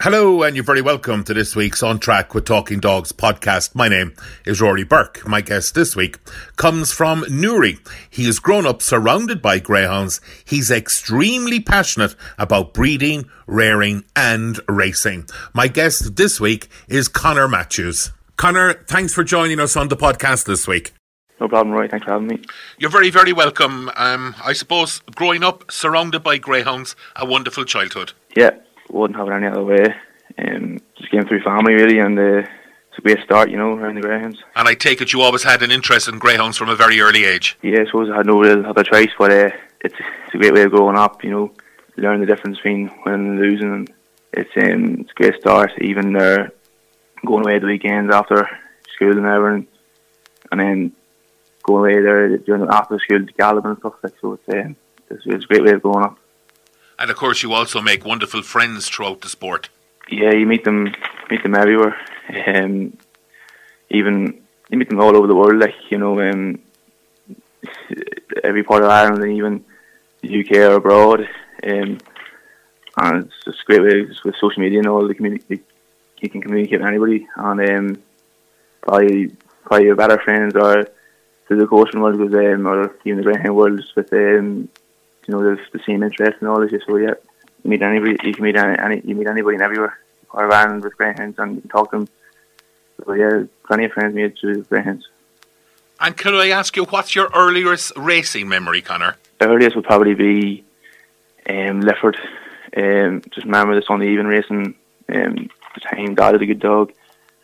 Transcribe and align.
Hello, 0.00 0.44
and 0.44 0.54
you're 0.54 0.64
very 0.64 0.80
welcome 0.80 1.24
to 1.24 1.34
this 1.34 1.56
week's 1.56 1.82
On 1.82 1.98
Track 1.98 2.32
with 2.32 2.44
Talking 2.44 2.78
Dogs 2.78 3.10
podcast. 3.10 3.74
My 3.74 3.88
name 3.88 4.14
is 4.46 4.60
Rory 4.60 4.84
Burke. 4.84 5.26
My 5.26 5.40
guest 5.40 5.74
this 5.74 5.96
week 5.96 6.18
comes 6.54 6.92
from 6.92 7.24
Newry. 7.28 7.78
He 8.08 8.26
has 8.26 8.38
grown 8.38 8.64
up 8.64 8.80
surrounded 8.80 9.42
by 9.42 9.58
greyhounds. 9.58 10.20
He's 10.44 10.70
extremely 10.70 11.58
passionate 11.58 12.14
about 12.38 12.74
breeding, 12.74 13.28
rearing, 13.48 14.04
and 14.14 14.60
racing. 14.68 15.26
My 15.52 15.66
guest 15.66 16.14
this 16.14 16.38
week 16.38 16.68
is 16.86 17.08
Connor 17.08 17.48
Matthews. 17.48 18.12
Connor, 18.36 18.74
thanks 18.84 19.12
for 19.12 19.24
joining 19.24 19.58
us 19.58 19.76
on 19.76 19.88
the 19.88 19.96
podcast 19.96 20.44
this 20.44 20.68
week. 20.68 20.92
No 21.40 21.48
problem, 21.48 21.74
Roy. 21.74 21.88
Thanks 21.88 22.04
for 22.04 22.12
having 22.12 22.28
me. 22.28 22.42
You're 22.78 22.90
very, 22.90 23.10
very 23.10 23.32
welcome. 23.32 23.90
Um, 23.96 24.36
I 24.44 24.52
suppose 24.52 25.00
growing 25.16 25.42
up 25.42 25.72
surrounded 25.72 26.22
by 26.22 26.38
greyhounds, 26.38 26.94
a 27.16 27.26
wonderful 27.26 27.64
childhood. 27.64 28.12
Yeah, 28.36 28.50
wouldn't 28.90 29.18
have 29.18 29.28
it 29.28 29.32
any 29.32 29.46
other 29.46 29.64
way. 29.64 29.94
Um, 30.38 30.78
just 30.96 31.10
came 31.10 31.24
through 31.26 31.42
family 31.42 31.74
really, 31.74 31.98
and 31.98 32.18
uh, 32.18 32.38
it's 32.38 32.98
a 32.98 33.00
great 33.00 33.24
start, 33.24 33.50
you 33.50 33.56
know, 33.56 33.74
around 33.74 33.96
the 33.96 34.00
greyhounds. 34.00 34.42
And 34.54 34.68
I 34.68 34.74
take 34.74 35.00
it 35.00 35.12
you 35.12 35.22
always 35.22 35.42
had 35.42 35.62
an 35.62 35.70
interest 35.70 36.08
in 36.08 36.18
greyhounds 36.18 36.56
from 36.56 36.68
a 36.68 36.76
very 36.76 37.00
early 37.00 37.24
age. 37.24 37.58
Yeah, 37.62 37.80
I 37.80 37.84
suppose 37.86 38.10
I 38.10 38.16
had 38.16 38.26
no 38.26 38.40
real 38.40 38.66
other 38.66 38.84
choice, 38.84 39.10
but 39.18 39.30
uh, 39.30 39.50
it's 39.80 39.94
it's 40.26 40.34
a 40.34 40.38
great 40.38 40.54
way 40.54 40.62
of 40.62 40.70
growing 40.70 40.96
up. 40.96 41.24
You 41.24 41.30
know, 41.30 41.52
learn 41.96 42.20
the 42.20 42.26
difference 42.26 42.58
between 42.58 42.90
winning 43.04 43.28
and 43.28 43.40
losing, 43.40 43.72
and 43.72 43.92
it's 44.32 44.50
um, 44.56 45.00
it's 45.00 45.10
a 45.10 45.14
great 45.14 45.40
start. 45.40 45.72
Even 45.80 46.16
uh, 46.16 46.48
going 47.24 47.44
away 47.44 47.58
the 47.58 47.66
weekends 47.66 48.14
after 48.14 48.48
school 48.94 49.16
and 49.16 49.26
everything, 49.26 49.66
and 50.50 50.60
then 50.60 50.92
going 51.62 51.94
away 51.94 52.02
there 52.02 52.36
during 52.38 52.68
after 52.68 52.98
school 52.98 53.26
to 53.26 53.32
Gallop 53.34 53.64
and 53.64 53.78
stuff 53.78 53.94
like 54.02 54.14
so. 54.20 54.34
It's, 54.34 54.48
um, 54.48 54.76
it's, 55.10 55.22
it's 55.26 55.44
a 55.44 55.48
great 55.48 55.64
way 55.64 55.72
of 55.72 55.82
growing 55.82 56.04
up. 56.04 56.18
And 56.98 57.10
of 57.10 57.16
course, 57.16 57.42
you 57.42 57.52
also 57.52 57.80
make 57.80 58.04
wonderful 58.04 58.42
friends 58.42 58.88
throughout 58.88 59.20
the 59.20 59.28
sport. 59.28 59.68
Yeah, 60.10 60.32
you 60.32 60.46
meet 60.46 60.64
them, 60.64 60.94
meet 61.30 61.42
them 61.42 61.54
everywhere. 61.54 61.96
Um, 62.46 62.96
even 63.90 64.42
you 64.68 64.78
meet 64.78 64.88
them 64.88 65.00
all 65.00 65.16
over 65.16 65.26
the 65.26 65.34
world. 65.34 65.60
Like 65.60 65.74
you 65.90 65.98
know, 65.98 66.20
um, 66.20 66.60
every 68.42 68.64
part 68.64 68.82
of 68.82 68.90
Ireland 68.90 69.22
and 69.22 69.32
even 69.32 69.64
the 70.22 70.40
UK 70.40 70.56
or 70.70 70.76
abroad. 70.76 71.28
Um, 71.62 71.98
and 73.00 73.24
it's 73.24 73.44
just 73.44 73.64
great 73.64 73.82
way 73.82 74.02
with 74.24 74.34
social 74.36 74.60
media 74.60 74.78
and 74.78 74.88
all 74.88 75.06
the 75.06 75.14
community. 75.14 75.60
You 76.20 76.28
can 76.28 76.42
communicate 76.42 76.80
with 76.80 76.88
anybody, 76.88 77.28
and 77.36 77.60
um, 77.70 78.02
probably 78.80 79.36
probably 79.64 79.86
your 79.86 79.96
better 79.96 80.18
friends 80.18 80.56
are 80.56 80.88
through 81.46 81.58
the 81.58 81.66
coaching 81.66 82.00
world, 82.00 82.16
with, 82.16 82.34
um, 82.34 82.66
or 82.66 82.94
even 83.04 83.18
the 83.18 83.22
greyhound 83.22 83.56
world, 83.56 83.82
with 83.94 84.12
um, 84.12 84.68
you 85.28 85.34
know, 85.34 85.42
there's 85.42 85.60
the 85.72 85.80
same 85.86 86.02
interest 86.02 86.38
and 86.40 86.48
all 86.48 86.60
this. 86.60 86.72
So 86.86 86.96
yeah, 86.96 87.14
you 87.62 87.70
meet 87.70 87.82
anybody, 87.82 88.16
you 88.24 88.32
can 88.32 88.42
meet 88.42 88.56
any, 88.56 88.78
any 88.78 89.02
you 89.04 89.14
meet 89.14 89.28
anybody 89.28 89.56
and 89.56 89.62
everywhere. 89.62 89.98
Or 90.30 90.52
Ireland 90.52 90.82
with 90.84 90.96
greyhounds, 90.96 91.38
and 91.38 91.56
you 91.56 91.60
can 91.60 91.70
talk 91.70 91.90
to 91.90 91.98
them. 91.98 92.08
So 93.04 93.12
yeah, 93.12 93.44
plenty 93.66 93.84
of 93.84 93.92
friends 93.92 94.14
made 94.14 94.36
through 94.38 94.64
greyhounds. 94.64 95.06
And 96.00 96.16
can 96.16 96.34
I 96.34 96.50
ask 96.50 96.76
you, 96.76 96.84
what's 96.84 97.14
your 97.14 97.30
earliest 97.34 97.92
racing 97.96 98.48
memory, 98.48 98.82
Connor? 98.82 99.16
The 99.38 99.48
earliest 99.48 99.74
would 99.76 99.84
probably 99.84 100.14
be 100.14 100.64
um, 101.48 101.80
Lifford. 101.80 102.18
Um, 102.76 103.22
just 103.32 103.46
remember 103.46 103.74
this 103.74 103.88
on 103.88 104.00
the 104.00 104.06
evening 104.06 104.26
racing. 104.26 104.74
Um, 105.12 105.48
the 105.74 105.80
time 105.80 106.14
Dad 106.14 106.34
had 106.34 106.42
a 106.42 106.46
good 106.46 106.60
dog, 106.60 106.92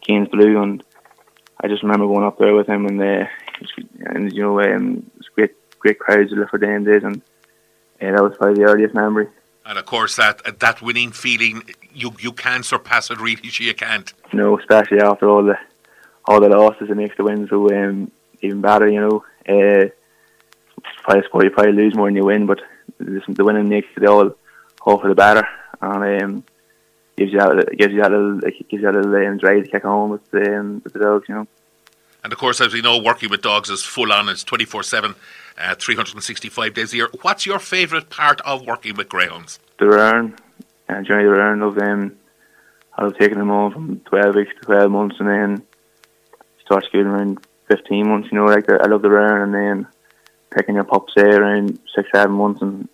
Keynes 0.02 0.28
Blue, 0.28 0.62
and 0.62 0.82
I 1.62 1.68
just 1.68 1.82
remember 1.82 2.06
going 2.06 2.24
up 2.24 2.38
there 2.38 2.54
with 2.54 2.68
him, 2.68 2.86
and 2.86 3.00
uh, 3.00 3.26
and 4.00 4.32
you 4.32 4.42
know, 4.42 4.60
um, 4.60 4.98
it 4.98 5.18
was 5.18 5.28
great, 5.34 5.78
great 5.78 5.98
crowds 5.98 6.32
at 6.32 6.38
Lifford 6.38 6.60
Dame 6.60 6.84
days, 6.84 7.02
and 7.02 7.22
yeah, 8.04 8.12
that 8.12 8.22
was 8.22 8.36
probably 8.36 8.62
the 8.62 8.70
earliest 8.70 8.94
memory. 8.94 9.28
And 9.66 9.78
of 9.78 9.86
course, 9.86 10.16
that 10.16 10.60
that 10.60 10.82
winning 10.82 11.12
feeling, 11.12 11.62
you 11.92 12.12
you 12.20 12.32
can't 12.32 12.64
surpass 12.64 13.10
it. 13.10 13.18
Really, 13.18 13.40
you 13.42 13.74
can't. 13.74 14.12
No, 14.32 14.58
especially 14.58 15.00
after 15.00 15.28
all 15.28 15.42
the 15.42 15.58
all 16.26 16.40
the 16.40 16.48
losses, 16.48 16.90
it 16.90 16.96
makes 16.96 17.16
the 17.16 17.24
wins 17.24 17.48
so 17.48 17.70
um, 17.70 18.10
even 18.42 18.60
better. 18.60 18.88
You 18.88 19.00
know, 19.00 19.24
uh, 19.48 19.88
probably 21.02 21.24
sport 21.26 21.44
you 21.44 21.50
probably 21.50 21.72
lose 21.72 21.94
more 21.94 22.08
than 22.08 22.16
you 22.16 22.24
win, 22.24 22.46
but 22.46 22.60
the 22.98 23.44
winning 23.44 23.70
makes 23.70 23.88
it 23.96 24.04
all 24.06 24.36
all 24.82 24.98
for 24.98 25.08
the 25.08 25.14
better, 25.14 25.46
and 25.80 26.22
um, 26.22 26.44
gives 27.16 27.32
you 27.32 27.38
that 27.38 27.74
gives 27.78 27.94
you 27.94 28.02
that 28.02 28.10
little 28.10 28.40
gives 28.40 28.64
you 28.70 28.80
that 28.82 28.94
little 28.94 29.26
um, 29.26 29.38
drive 29.38 29.64
to 29.64 29.70
kick 29.70 29.82
home 29.84 30.10
with, 30.10 30.34
um, 30.46 30.82
with 30.84 30.92
the 30.92 30.98
dogs. 30.98 31.26
You 31.26 31.36
know. 31.36 31.46
And 32.22 32.32
of 32.34 32.38
course, 32.38 32.60
as 32.60 32.74
we 32.74 32.82
know, 32.82 32.98
working 32.98 33.30
with 33.30 33.40
dogs 33.40 33.70
is 33.70 33.82
full 33.82 34.12
on. 34.12 34.28
It's 34.28 34.44
twenty 34.44 34.66
four 34.66 34.82
seven 34.82 35.14
uh, 35.58 35.74
365 35.74 36.74
days 36.74 36.92
a 36.92 36.96
year. 36.96 37.08
What's 37.22 37.46
your 37.46 37.58
favourite 37.58 38.10
part 38.10 38.40
of 38.42 38.66
working 38.66 38.96
with 38.96 39.08
greyhounds? 39.08 39.58
The 39.78 39.86
rearing, 39.86 40.34
and 40.88 41.06
Johnny 41.06 41.24
the 41.24 41.30
rearing 41.30 41.62
of 41.62 41.74
them. 41.74 42.18
I've 42.96 43.16
taken 43.18 43.38
them 43.38 43.50
on 43.50 43.72
from 43.72 44.00
12 44.00 44.34
weeks 44.34 44.52
to 44.60 44.66
12 44.66 44.90
months 44.90 45.16
and 45.18 45.28
then 45.28 45.62
start 46.64 46.84
schooling 46.84 47.08
around 47.08 47.46
15 47.68 48.08
months, 48.08 48.28
you 48.30 48.38
know, 48.38 48.44
like 48.44 48.70
I 48.70 48.86
love 48.86 49.02
the 49.02 49.10
rearing 49.10 49.42
and 49.42 49.54
then 49.54 49.86
picking 50.54 50.76
your 50.76 50.84
pups 50.84 51.12
there 51.16 51.42
around 51.42 51.78
6, 51.94 52.08
7 52.14 52.30
months 52.32 52.62
and 52.62 52.88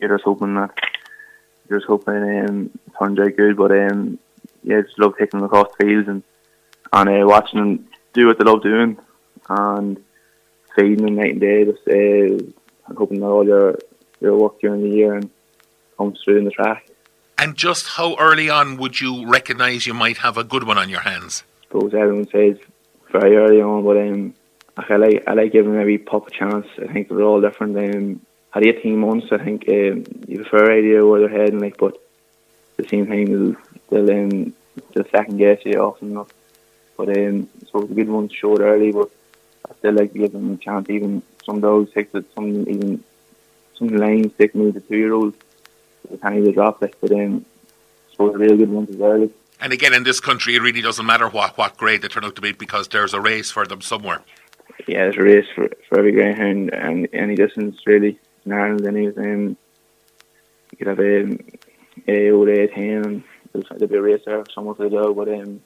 you're 0.00 0.10
just 0.10 0.24
hoping 0.24 0.54
that, 0.54 0.70
you're 1.68 1.78
just 1.78 1.88
hoping 1.88 2.14
um, 2.14 2.70
it 2.86 2.92
turns 2.98 3.18
out 3.18 3.36
good, 3.36 3.56
but 3.56 3.72
um, 3.72 4.18
yeah, 4.62 4.82
just 4.82 4.98
love 4.98 5.14
taking 5.18 5.40
them 5.40 5.46
across 5.46 5.68
the 5.78 5.86
fields 5.86 6.08
and, 6.08 6.22
and 6.92 7.08
uh, 7.08 7.26
watching 7.26 7.58
them 7.58 7.88
do 8.12 8.26
what 8.26 8.38
they 8.38 8.44
love 8.44 8.62
doing 8.62 8.98
and 9.48 10.04
feeding 10.74 11.04
them 11.04 11.16
night 11.16 11.32
and 11.32 11.40
day. 11.40 11.64
Just 11.64 11.86
uh, 11.88 12.94
hoping 12.96 13.20
that 13.20 13.26
all 13.26 13.46
your 13.46 13.78
your 14.20 14.36
work 14.36 14.60
during 14.60 14.82
the 14.82 14.96
year 14.96 15.14
and 15.14 15.30
comes 15.96 16.20
through 16.24 16.38
in 16.38 16.44
the 16.44 16.50
track. 16.50 16.88
And 17.36 17.56
just 17.56 17.86
how 17.86 18.16
early 18.18 18.50
on 18.50 18.78
would 18.78 19.00
you 19.00 19.26
recognise 19.26 19.86
you 19.86 19.94
might 19.94 20.18
have 20.18 20.36
a 20.36 20.44
good 20.44 20.64
one 20.64 20.76
on 20.78 20.88
your 20.88 21.00
hands? 21.00 21.44
I 21.62 21.64
suppose 21.66 21.94
everyone 21.94 22.28
says 22.28 22.58
very 23.12 23.36
early 23.36 23.60
on, 23.60 23.84
but 23.84 23.96
um, 23.96 24.34
I 24.76 24.96
like 24.96 25.24
I 25.26 25.34
like 25.34 25.52
giving 25.52 25.76
every 25.76 25.98
pup 25.98 26.26
a 26.26 26.30
chance. 26.30 26.66
I 26.82 26.92
think 26.92 27.08
they're 27.08 27.22
all 27.22 27.40
different. 27.40 27.76
Um, 27.76 28.20
at 28.54 28.66
18 28.66 28.98
months, 28.98 29.26
I 29.30 29.38
think 29.38 29.68
um, 29.68 30.04
you 30.26 30.38
have 30.38 30.46
a 30.46 30.50
fair 30.50 30.72
idea 30.72 31.06
where 31.06 31.20
they're 31.20 31.28
heading, 31.28 31.60
like, 31.60 31.76
but 31.76 31.96
the 32.76 32.88
same 32.88 33.06
thing 33.06 33.26
they'll, 33.26 33.56
they'll, 34.04 34.18
um, 34.18 34.54
they'll 34.94 35.08
second 35.10 35.36
guess 35.36 35.60
you 35.64 35.78
often 35.78 36.12
enough. 36.12 36.28
But 36.96 37.16
um, 37.16 37.48
so 37.70 37.82
the 37.82 37.94
good 37.94 38.08
ones 38.08 38.32
showed 38.32 38.60
early, 38.60 38.90
but 38.90 39.10
I 39.70 39.74
still 39.78 39.94
like 39.94 40.12
to 40.12 40.18
give 40.18 40.32
them 40.32 40.52
a 40.52 40.56
chance. 40.56 40.88
Even 40.90 41.22
some 41.44 41.60
dogs 41.60 41.90
take 41.92 42.14
it, 42.14 42.24
some 42.34 42.68
even 42.68 43.04
some 43.76 43.88
lanes 43.88 44.32
take 44.38 44.54
me 44.54 44.70
the 44.70 44.80
two 44.80 44.96
year 44.96 45.12
olds. 45.12 45.36
They 46.10 46.16
can't 46.16 46.36
even 46.36 46.52
drop 46.52 46.82
it, 46.82 46.96
but 47.00 47.10
then 47.10 47.44
I 47.44 48.10
suppose 48.12 48.32
the 48.32 48.38
real 48.38 48.56
good 48.56 48.70
ones 48.70 48.90
as 48.90 49.00
early. 49.00 49.30
And 49.60 49.72
again, 49.72 49.92
in 49.92 50.04
this 50.04 50.20
country, 50.20 50.54
it 50.54 50.62
really 50.62 50.80
doesn't 50.80 51.04
matter 51.04 51.28
what, 51.28 51.58
what 51.58 51.76
grade 51.76 52.02
they 52.02 52.08
turn 52.08 52.24
out 52.24 52.36
to 52.36 52.40
be 52.40 52.52
because 52.52 52.88
there's 52.88 53.12
a 53.12 53.20
race 53.20 53.50
for 53.50 53.66
them 53.66 53.80
somewhere. 53.80 54.22
Yeah, 54.86 55.04
there's 55.04 55.16
a 55.16 55.22
race 55.22 55.46
for, 55.54 55.68
for 55.88 55.98
every 55.98 56.12
greyhound 56.12 56.72
and 56.72 57.08
any 57.12 57.34
distance 57.34 57.76
really 57.84 58.18
in 58.46 58.52
Ireland. 58.52 58.86
Anyways, 58.86 59.18
um, 59.18 59.56
you 60.70 60.78
could 60.78 60.86
have 60.86 61.00
um, 61.00 61.38
a 62.06 62.30
old 62.30 62.48
A 62.48 62.68
ten 62.68 63.04
and 63.04 63.24
there'll 63.52 63.88
be 63.88 63.96
a 63.96 64.02
race 64.02 64.22
there 64.24 64.44
for 64.44 64.50
someone 64.52 64.76
for 64.76 64.88
the 64.88 64.96
dog. 64.96 65.16
But 65.16 65.28
um, 65.28 65.60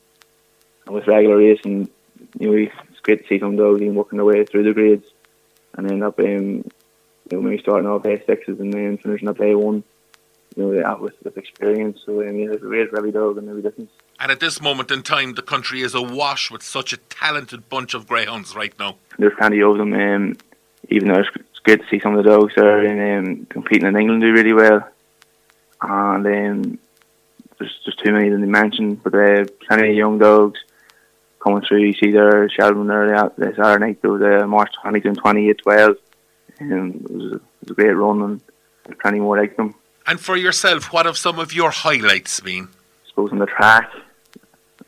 and 0.87 0.95
with 0.95 1.07
regular 1.07 1.37
racing, 1.37 1.91
you 2.39 2.51
know, 2.51 2.71
it's 2.91 3.01
great 3.01 3.23
to 3.23 3.29
see 3.29 3.39
some 3.39 3.57
dogs 3.57 3.81
even 3.81 3.95
working 3.95 4.19
their 4.19 4.25
way 4.25 4.45
through 4.45 4.65
the 4.65 4.73
grades 4.73 5.07
and 5.77 5.91
end 5.91 6.03
up 6.03 6.19
um, 6.19 6.27
you 6.27 6.65
know, 7.33 7.41
maybe 7.41 7.63
starting 7.63 7.89
off 7.89 8.05
A 8.05 8.25
sixes 8.25 8.61
and 8.61 8.73
then 8.73 8.99
finishing 8.99 9.29
up 9.29 9.41
A 9.41 9.55
one. 9.55 9.85
You 10.57 10.65
know, 10.65 10.83
that 10.83 11.01
with, 11.01 11.15
with 11.25 11.39
experience. 11.39 12.01
So 12.05 12.21
um, 12.21 12.37
yeah, 12.37 12.49
there's 12.49 12.63
a 12.63 12.91
for 12.91 12.99
every 12.99 13.13
dog 13.13 13.39
and 13.39 13.49
every 13.49 13.63
difference. 13.63 13.91
And 14.21 14.31
at 14.31 14.41
this 14.41 14.61
moment 14.61 14.91
in 14.91 15.03
time, 15.03 15.35
the 15.35 15.43
country 15.43 15.81
is 15.81 15.95
awash 15.95 16.51
with 16.51 16.63
such 16.63 16.93
a 16.93 16.99
talented 16.99 17.71
bunch 17.71 17.95
of 17.95 18.07
greyhounds 18.07 18.55
right 18.55 18.79
now. 18.79 18.97
There's 19.19 19.33
plenty 19.39 19.63
of 19.63 19.79
them. 19.79 19.95
Um, 19.95 20.37
even 20.91 21.09
though 21.09 21.21
it's, 21.21 21.31
it's 21.37 21.59
great 21.61 21.81
to 21.81 21.89
see 21.89 22.01
some 22.01 22.15
of 22.15 22.23
the 22.23 22.31
dogs 22.31 22.53
there 22.55 22.85
in, 22.85 23.27
um, 23.27 23.47
competing 23.47 23.89
in 23.89 23.97
England 23.97 24.21
do 24.21 24.33
really 24.33 24.53
well, 24.53 24.87
and 25.81 26.27
um, 26.27 26.79
there's 27.59 27.81
just 27.85 27.99
too 28.01 28.13
many 28.13 28.29
than 28.29 28.43
they 28.43 28.47
mentioned. 28.47 29.03
But 29.03 29.15
uh, 29.15 29.45
plenty 29.67 29.91
of 29.91 29.97
young 29.97 30.19
dogs 30.19 30.61
coming 31.43 31.63
through. 31.63 31.85
You 31.85 31.95
see 31.95 32.11
there, 32.11 32.49
Shelbourne 32.49 32.91
early 32.91 33.15
out 33.15 33.37
this 33.37 33.57
Saturday 33.57 33.87
night, 33.87 34.03
there 34.03 34.13
was 34.13 34.23
a 34.23 34.47
March 34.47 34.73
20 34.83 35.09
and 35.09 35.19
20 35.19 35.51
at 35.51 35.59
12. 35.59 35.97
And 36.59 36.95
it 36.95 37.11
was, 37.11 37.33
a, 37.33 37.35
it 37.37 37.43
was 37.61 37.71
a 37.71 37.75
great 37.75 37.93
run 37.93 38.23
and 38.23 38.41
there's 38.85 38.99
plenty 39.01 39.21
more 39.21 39.39
like 39.39 39.57
them. 39.57 39.75
And 40.07 40.21
for 40.21 40.37
yourself, 40.37 40.93
what 40.93 41.07
have 41.07 41.17
some 41.17 41.39
of 41.39 41.53
your 41.53 41.71
highlights 41.71 42.41
been? 42.41 42.65
I 42.65 43.09
suppose 43.09 43.33
on 43.33 43.39
the 43.39 43.47
track, 43.47 43.91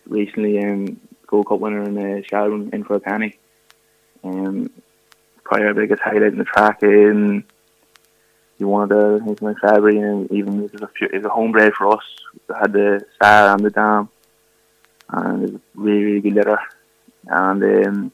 recently, 0.07 0.63
um, 0.63 1.01
Gold 1.27 1.49
Cup 1.49 1.61
winner 1.61 1.83
in 1.85 1.99
uh, 1.99 2.23
Shelbourne 2.29 2.71
in 2.73 2.85
for 2.85 2.97
a 2.97 3.01
penny. 3.01 3.39
Um, 4.23 4.71
probably 5.45 5.67
our 5.67 5.75
biggest 5.75 6.03
highlight 6.03 6.33
in 6.33 6.39
the 6.39 6.45
track. 6.45 6.83
Um, 6.83 7.45
you 8.59 8.69
wanted 8.69 8.95
the 8.97 9.21
I 9.21 9.25
think 9.25 9.43
in 9.43 9.55
February, 9.57 9.99
and 9.99 10.31
even 10.33 10.65
it 10.65 10.73
was 10.73 10.83
a, 10.83 10.89
few, 10.89 11.09
it 11.13 11.19
was 11.19 11.27
a 11.27 11.29
home 11.29 11.53
break 11.53 11.75
for 11.75 11.95
us. 11.95 12.05
We 12.49 12.55
had 12.55 12.73
the 12.73 13.05
star 13.17 13.55
and 13.55 13.65
the 13.65 13.71
dam 13.71 14.09
and 15.09 15.61
good 15.77 16.25
litter. 16.25 16.59
And 17.27 17.87
um, 17.87 18.13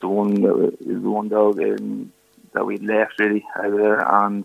the 0.00 0.08
one 0.08 0.34
that 0.42 0.76
the 0.80 1.10
one 1.10 1.28
dog 1.28 1.60
um, 1.60 2.12
that 2.52 2.66
we 2.66 2.78
left 2.78 3.18
really 3.18 3.44
out 3.56 3.76
there, 3.76 4.00
and 4.00 4.44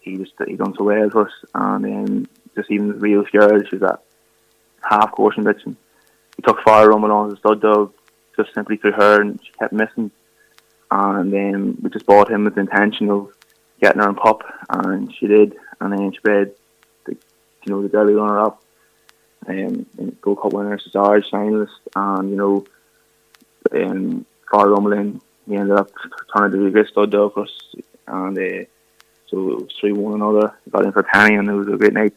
he 0.00 0.16
just 0.16 0.32
he 0.46 0.56
done 0.56 0.74
so 0.76 0.84
well 0.84 1.10
for 1.10 1.26
us. 1.26 1.32
And 1.54 1.84
um, 1.86 2.28
just 2.54 2.70
even 2.70 2.88
the 2.88 2.94
real 2.94 3.24
scared, 3.26 3.68
she 3.68 3.76
was 3.76 3.88
that 3.88 4.02
half 4.82 5.12
bitch. 5.12 5.36
And 5.36 5.76
we 6.36 6.42
took 6.44 6.62
Fire 6.62 6.92
on 6.92 7.26
as 7.26 7.34
a 7.34 7.36
stud 7.38 7.60
dog 7.60 7.92
just 8.36 8.54
simply 8.54 8.76
through 8.76 8.92
her, 8.92 9.20
and 9.20 9.40
she 9.44 9.52
kept 9.52 9.72
missing. 9.72 10.10
And 10.90 11.32
then 11.32 11.76
we 11.82 11.90
just 11.90 12.06
bought 12.06 12.30
him 12.30 12.44
with 12.44 12.54
the 12.54 12.60
intention 12.60 13.10
of 13.10 13.32
getting 13.80 14.00
her 14.00 14.08
in 14.08 14.14
pup, 14.14 14.42
and 14.70 15.14
she 15.14 15.26
did. 15.26 15.54
And 15.80 15.92
then 15.92 16.12
she 16.12 16.18
bred 16.20 16.54
the, 17.04 17.16
you 17.64 17.72
know, 17.72 17.82
the 17.82 17.88
girl 17.88 18.06
runner 18.06 18.40
up, 18.40 18.62
um, 19.48 19.86
and 19.98 20.20
Gold 20.20 20.40
Cup 20.42 20.52
winner, 20.52 20.78
Cesarewitch 20.78 21.30
finalist, 21.30 21.68
and 21.96 22.30
you 22.30 22.36
know, 22.36 22.64
um, 23.72 24.26
Fire 24.50 24.70
Rumble. 24.70 25.20
He 25.46 25.56
ended 25.56 25.76
up 25.76 25.90
turning 26.34 26.52
to 26.52 26.58
be 26.58 26.66
a 26.66 26.70
great 26.70 26.88
stud 26.88 27.10
dog 27.10 27.34
for 27.34 27.44
us, 27.44 27.74
and 28.06 28.38
uh, 28.38 28.64
so 29.28 29.50
it 29.50 29.62
was 29.62 29.74
three 29.80 29.92
one 29.92 30.14
another. 30.14 30.54
Got 30.70 30.84
in 30.84 30.92
for 30.92 31.00
a 31.00 31.04
penny, 31.04 31.36
and 31.36 31.48
it 31.48 31.54
was 31.54 31.68
a 31.68 31.76
great 31.76 31.94
night. 31.94 32.14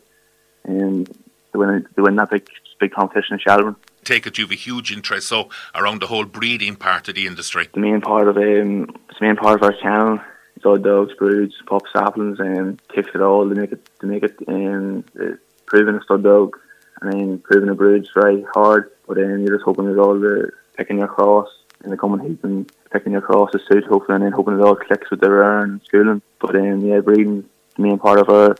And 0.63 1.07
to 1.53 1.59
win, 1.59 1.87
to 1.95 2.01
win 2.01 2.15
that 2.17 2.29
big 2.29 2.47
big 2.79 2.91
competition 2.91 3.35
in 3.35 3.39
Shelbourne. 3.39 3.75
Take 4.03 4.25
it, 4.25 4.37
you've 4.37 4.51
a 4.51 4.55
huge 4.55 4.91
interest 4.91 5.27
so 5.27 5.49
around 5.75 6.01
the 6.01 6.07
whole 6.07 6.25
breeding 6.25 6.75
part 6.75 7.07
of 7.07 7.15
the 7.15 7.27
industry. 7.27 7.69
The 7.73 7.79
main 7.79 8.01
part 8.01 8.27
of 8.27 8.35
um, 8.35 8.87
the 8.87 9.21
main 9.21 9.35
part 9.35 9.61
of 9.61 9.63
our 9.63 9.73
channel 9.73 10.19
is 10.57 10.65
all 10.65 10.77
dogs, 10.77 11.13
broods, 11.13 11.53
pups, 11.67 11.91
saplings, 11.93 12.39
and 12.39 12.81
kicks 12.89 13.11
it 13.13 13.21
all 13.21 13.47
to 13.47 13.55
make 13.55 13.71
it 13.71 13.87
to 13.99 14.07
make 14.07 14.23
it 14.23 14.35
um, 14.47 15.05
uh, 15.19 15.35
proving 15.67 15.95
a 15.95 16.03
stud 16.03 16.23
dog, 16.23 16.57
and 17.01 17.13
then 17.13 17.39
proving 17.39 17.69
a 17.69 17.75
brood's 17.75 18.09
very 18.13 18.45
hard. 18.53 18.91
But 19.07 19.17
then 19.17 19.41
you're 19.41 19.55
just 19.55 19.65
hoping 19.65 19.87
it's 19.87 19.99
all 19.99 20.19
the 20.19 20.51
picking 20.77 20.99
your 20.99 21.07
cross 21.07 21.49
in 21.83 21.89
the 21.89 21.97
coming 21.97 22.27
heat 22.27 22.39
and 22.43 22.71
picking 22.91 23.13
your 23.13 23.21
cross 23.21 23.49
is 23.53 23.61
suit, 23.67 23.85
hopefully, 23.85 24.15
and 24.15 24.23
then 24.23 24.31
hoping 24.31 24.55
it 24.55 24.61
all 24.61 24.75
clicks 24.75 25.09
with 25.09 25.21
the 25.21 25.29
rear 25.29 25.59
and 25.59 25.81
schooling. 25.83 26.21
But 26.39 26.53
then 26.53 26.81
yeah, 26.81 26.99
breeding 26.99 27.49
the 27.75 27.81
main 27.81 27.99
part 27.99 28.19
of 28.19 28.29
our 28.29 28.55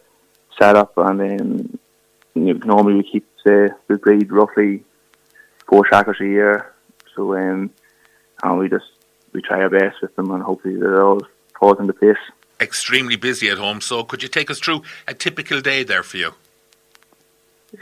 setup, 0.59 0.93
and 0.97 1.19
then 1.19 1.79
you 2.35 2.53
know, 2.53 2.65
normally 2.65 2.95
we 2.95 3.03
keep 3.03 3.27
say 3.45 3.69
we 3.87 3.95
breed 3.97 4.31
roughly 4.31 4.83
four 5.67 5.85
shackles 5.87 6.17
a 6.19 6.25
year. 6.25 6.73
So 7.15 7.35
um, 7.35 7.71
and 8.43 8.59
we 8.59 8.69
just 8.69 8.85
we 9.33 9.41
try 9.41 9.61
our 9.61 9.69
best 9.69 10.01
with 10.01 10.15
them, 10.15 10.31
and 10.31 10.43
hopefully 10.43 10.75
it 10.75 10.85
all 10.85 11.21
falls 11.59 11.79
into 11.79 11.93
place. 11.93 12.17
Extremely 12.59 13.15
busy 13.15 13.49
at 13.49 13.57
home, 13.57 13.81
so 13.81 14.03
could 14.03 14.21
you 14.21 14.29
take 14.29 14.51
us 14.51 14.59
through 14.59 14.83
a 15.07 15.13
typical 15.13 15.61
day 15.61 15.83
there 15.83 16.03
for 16.03 16.17
you? 16.17 16.33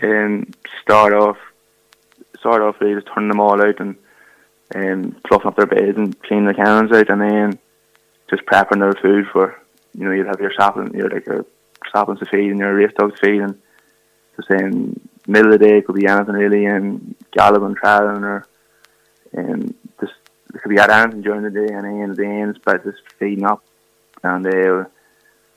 Um, 0.03 0.51
start 0.81 1.13
off, 1.13 1.37
start 2.39 2.61
off 2.61 2.79
really 2.79 2.95
just 2.95 3.07
turning 3.13 3.29
them 3.29 3.39
all 3.39 3.61
out 3.61 3.79
and 3.79 3.95
um, 4.75 5.15
fluffing 5.27 5.47
up 5.47 5.55
their 5.55 5.65
beds 5.65 5.97
and 5.97 6.19
cleaning 6.21 6.45
the 6.45 6.53
cannons 6.53 6.91
out, 6.91 7.09
and 7.09 7.21
then 7.21 7.59
just 8.29 8.45
prepping 8.45 8.79
their 8.79 8.93
food 8.93 9.25
for 9.31 9.59
you 9.97 10.05
know 10.05 10.11
you'd 10.11 10.27
have 10.27 10.39
your 10.39 10.53
sapling, 10.57 10.93
your 10.93 11.09
like 11.09 11.25
your 11.25 11.45
saplings 11.91 12.19
to 12.19 12.25
feed 12.25 12.51
and 12.51 12.59
your 12.59 12.75
race 12.75 12.91
dogs 12.97 13.19
to 13.19 13.25
feed, 13.25 13.41
and 13.41 13.59
just 14.35 14.51
um, 14.51 14.99
middle 15.27 15.53
of 15.53 15.59
the 15.59 15.65
day 15.65 15.77
it 15.77 15.85
could 15.85 15.95
be 15.95 16.07
anything 16.07 16.35
really, 16.35 16.65
and 16.65 17.15
galloping, 17.31 17.75
traveling, 17.75 18.23
or 18.23 18.45
um, 19.37 19.73
just 19.99 20.13
it 20.53 20.61
could 20.61 20.69
be 20.69 20.77
at 20.77 20.91
anything 20.91 21.21
during 21.21 21.43
the 21.43 21.49
day, 21.49 21.73
and 21.73 21.85
then 21.85 22.13
the 22.13 22.25
ends, 22.25 22.59
but 22.63 22.83
just 22.83 23.01
feeding 23.17 23.45
up 23.45 23.63
and 24.23 24.45
uh, 24.45 24.85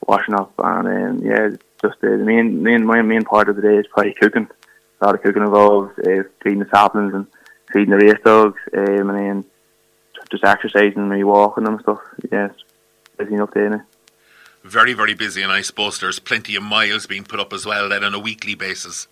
washing 0.07 0.33
up, 0.33 0.53
and 0.57 0.87
um, 0.87 1.25
yeah, 1.25 1.49
just 1.83 1.97
uh, 2.03 2.09
the 2.09 2.17
main 2.17 2.63
main 2.63 2.85
my 2.85 3.01
main 3.01 3.23
part 3.23 3.49
of 3.49 3.55
the 3.55 3.61
day 3.61 3.77
is 3.77 3.87
probably 3.87 4.13
cooking. 4.13 4.47
A 5.01 5.05
lot 5.05 5.15
of 5.15 5.21
cooking 5.21 5.43
involved, 5.43 5.99
uh, 5.99 6.23
feeding 6.41 6.59
the 6.59 6.69
saplings 6.73 7.13
and 7.13 7.27
feeding 7.71 7.89
the 7.89 7.97
race 7.97 8.19
dogs, 8.23 8.59
um, 8.75 9.09
and 9.09 9.17
then 9.19 9.45
just 10.31 10.43
exercising, 10.43 11.09
maybe 11.09 11.23
walking 11.23 11.67
and 11.67 11.79
stuff. 11.81 11.99
Yes, 12.31 12.31
yeah, 12.31 12.49
busy 13.17 13.35
enough 13.35 13.53
day 13.53 13.69
now. 13.69 13.83
Very, 14.63 14.93
very 14.93 15.13
busy, 15.13 15.41
and 15.41 15.51
I 15.51 15.61
suppose 15.61 15.99
there's 15.99 16.19
plenty 16.19 16.55
of 16.55 16.63
miles 16.63 17.05
being 17.05 17.25
put 17.25 17.41
up 17.41 17.51
as 17.51 17.65
well 17.65 17.89
then 17.89 18.03
on 18.03 18.13
a 18.13 18.19
weekly 18.19 18.55
basis. 18.55 19.07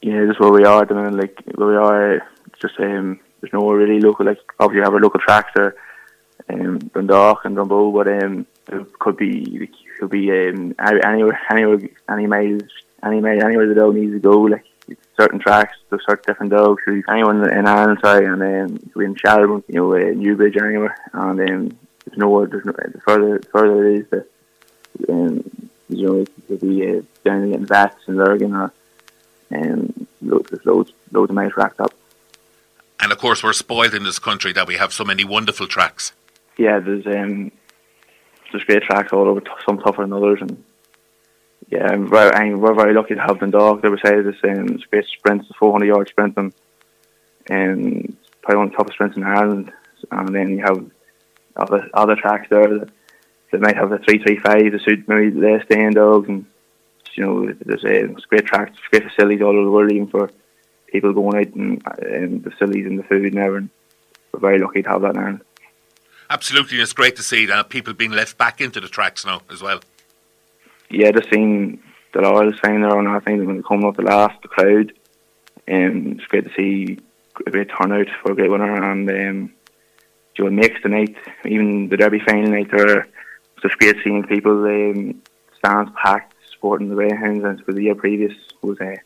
Yeah, 0.00 0.24
just 0.24 0.40
where 0.40 0.50
we 0.50 0.64
are 0.64 0.80
at 0.80 0.88
the 0.88 0.94
minute, 0.94 1.14
like 1.14 1.42
where 1.56 1.68
we 1.68 1.76
are, 1.76 2.26
just 2.58 2.80
um, 2.80 3.20
there's 3.40 3.52
no 3.52 3.70
really 3.70 4.00
local, 4.00 4.24
like 4.24 4.38
obviously 4.58 4.80
we 4.80 4.84
have 4.84 4.94
our 4.94 5.00
local 5.00 5.20
tracks 5.20 5.50
there, 5.54 5.74
um, 6.48 6.78
Dundalk 6.78 7.44
and 7.44 7.54
Drumbo, 7.54 7.92
but 7.92 8.08
um, 8.22 8.46
it 8.68 8.98
could 8.98 9.18
be, 9.18 9.62
it 9.62 9.70
could 10.00 10.10
be 10.10 10.30
um, 10.30 10.74
anywhere, 10.80 11.40
anywhere, 11.50 11.90
any 12.08 12.26
miles, 12.26 12.62
any 13.04 13.20
mile, 13.20 13.44
anywhere 13.44 13.68
the 13.68 13.74
dog 13.74 13.94
needs 13.94 14.12
to 14.12 14.18
go, 14.18 14.40
like 14.40 14.64
certain 15.16 15.38
tracks, 15.38 15.76
there's 15.88 16.04
certain 16.06 16.24
different 16.26 16.52
dogs. 16.52 16.82
So 16.84 17.00
anyone 17.08 17.48
in 17.48 17.66
Ireland, 17.66 17.98
sorry, 18.02 18.26
and 18.26 18.40
then 18.40 18.90
um, 18.96 19.02
in 19.02 19.14
Shelbourne, 19.14 19.62
you 19.68 19.74
know, 19.76 19.94
uh, 19.94 20.12
Newbridge 20.14 20.56
or 20.56 20.68
anywhere, 20.68 20.96
and 21.12 21.40
um, 21.40 21.78
there's 22.04 22.18
no, 22.18 22.46
there's 22.46 22.64
no, 22.64 22.72
the 22.72 23.00
further, 23.04 23.38
the 23.38 23.48
further 23.48 23.86
it 23.86 24.00
is, 24.00 24.10
the 24.10 24.26
um, 25.08 25.70
you 25.88 26.06
know, 26.06 26.20
it 26.20 26.30
could 26.48 26.60
be 26.60 26.88
uh, 26.88 27.02
down 27.24 27.50
getting 27.50 27.66
vets 27.66 28.08
in 28.08 28.16
Lurgan 28.16 28.54
or 28.54 28.72
um, 29.54 30.06
loads, 30.22 30.52
loads, 30.64 30.92
loads 31.12 31.30
of 31.30 31.34
miles 31.34 31.52
racked 31.56 31.80
up. 31.80 31.92
And 33.00 33.12
of 33.12 33.18
course, 33.18 33.42
we're 33.42 33.52
spoiled 33.52 33.94
in 33.94 34.04
this 34.04 34.18
country 34.18 34.52
that 34.52 34.66
we 34.66 34.76
have 34.76 34.92
so 34.92 35.04
many 35.04 35.24
wonderful 35.24 35.66
tracks. 35.66 36.12
Yeah, 36.58 36.78
there's 36.78 37.06
um, 37.06 37.50
there's 38.52 38.64
great 38.64 38.82
tracks 38.82 39.12
all 39.12 39.28
over, 39.28 39.42
some 39.66 39.78
tougher 39.78 40.02
than 40.02 40.12
others, 40.12 40.38
and 40.40 40.62
yeah, 41.68 41.94
we're, 41.96 42.30
and 42.30 42.60
we're 42.60 42.74
very 42.74 42.94
lucky 42.94 43.14
to 43.14 43.20
have 43.20 43.38
Dundalk. 43.38 43.82
There 43.82 43.90
was 43.90 44.00
this 44.02 44.36
um, 44.44 44.78
great 44.90 45.06
sprints, 45.06 45.48
the 45.48 45.54
400 45.54 45.86
yard 45.86 46.08
sprint, 46.08 46.36
and 46.36 46.52
um, 47.50 48.16
probably 48.42 48.56
one 48.56 48.66
of 48.66 48.72
the 48.72 48.76
toughest 48.76 48.94
sprints 48.94 49.16
in 49.16 49.22
Ireland. 49.22 49.72
And 50.10 50.34
then 50.34 50.50
you 50.50 50.64
have 50.64 50.90
other 51.56 51.88
other 51.94 52.16
tracks 52.16 52.48
there 52.50 52.66
that, 52.66 52.90
that 53.52 53.60
might 53.60 53.76
have 53.76 53.92
a 53.92 53.98
three 53.98 54.18
three 54.18 54.38
five 54.38 54.72
to 54.72 54.78
suit 54.78 55.08
maybe 55.08 55.30
less 55.30 55.64
stand 55.66 55.94
dogs, 55.94 56.28
and 56.28 56.46
you 57.14 57.24
know 57.24 57.52
there's, 57.64 57.84
uh, 57.84 58.12
great 58.28 58.46
tracks, 58.46 58.78
great 58.90 59.04
facilities 59.04 59.42
all 59.42 59.50
over 59.50 59.64
the 59.64 59.70
world, 59.70 59.92
even 59.92 60.08
for 60.08 60.30
people 60.88 61.12
going 61.12 61.36
out 61.36 61.54
and, 61.54 61.82
and 61.98 62.42
the 62.42 62.50
facilities 62.50 62.86
and 62.86 62.98
the 62.98 63.04
food 63.04 63.32
and 63.32 63.38
everything. 63.38 63.70
We're 64.32 64.40
very 64.40 64.58
lucky 64.58 64.82
to 64.82 64.88
have 64.88 65.02
that 65.02 65.14
now. 65.14 65.38
Absolutely, 66.30 66.78
and 66.78 66.82
it's 66.82 66.92
great 66.92 67.16
to 67.16 67.22
see 67.22 67.44
that 67.46 67.68
people 67.68 67.92
being 67.92 68.12
let 68.12 68.38
back 68.38 68.60
into 68.60 68.80
the 68.80 68.88
tracks 68.88 69.26
now 69.26 69.42
as 69.50 69.60
well. 69.60 69.80
Yeah, 70.88 71.10
the 71.10 71.26
scene 71.32 71.82
that 72.14 72.24
I 72.24 72.30
was 72.30 72.54
saying 72.64 72.82
there, 72.82 72.98
and 72.98 73.08
I 73.08 73.20
think 73.20 73.46
when 73.46 73.62
come 73.62 73.84
up 73.84 73.96
the 73.96 74.02
last, 74.02 74.40
the 74.42 74.48
crowd, 74.48 74.92
um, 75.68 76.12
it's 76.18 76.26
great 76.26 76.44
to 76.44 76.54
see 76.56 76.98
a 77.46 77.50
great 77.50 77.70
turnout 77.70 78.06
for 78.22 78.32
a 78.32 78.34
great 78.34 78.50
winner, 78.50 78.90
and 78.90 79.10
um, 79.10 79.52
know, 80.44 80.50
mix 80.50 80.80
the 80.82 80.88
night, 80.88 81.16
even 81.44 81.88
the 81.88 81.96
Derby 81.96 82.20
final 82.20 82.50
night 82.50 82.70
there, 82.70 83.00
it's 83.00 83.62
just 83.62 83.78
great 83.78 83.96
seeing 84.02 84.24
people 84.24 84.64
um, 84.64 85.20
stands 85.58 85.90
packed, 86.02 86.34
supporting 86.52 86.88
the 86.88 86.94
Greyhounds, 86.94 87.44
and 87.44 87.64
for 87.64 87.72
the 87.72 87.82
year 87.82 87.94
previous 87.94 88.32
was 88.62 88.80
uh, 88.80 88.96